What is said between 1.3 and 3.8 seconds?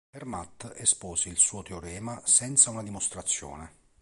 suo teorema senza una dimostrazione.